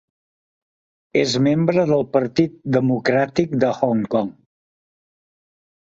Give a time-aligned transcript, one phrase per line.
[1.23, 2.47] És membre del Partir
[2.79, 4.37] Democràtic de Hong Kong.